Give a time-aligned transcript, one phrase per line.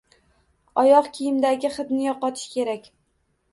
[0.83, 2.93] Oyoq kiyimdagi hidni yo'qotish kerak.